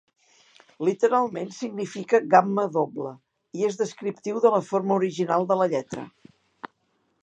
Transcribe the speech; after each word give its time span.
Literalment 0.87 1.51
significa 1.57 2.21
"gamma 2.33 2.65
doble" 2.79 3.13
i 3.61 3.69
és 3.71 3.81
descriptiu 3.85 4.43
de 4.49 4.57
la 4.57 4.67
forma 4.73 5.01
original 5.01 5.51
de 5.55 5.61
la 5.63 5.71
lletra. 5.77 6.13